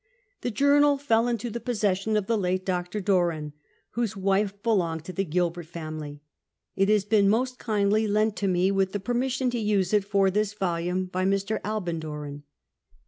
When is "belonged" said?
4.63-5.05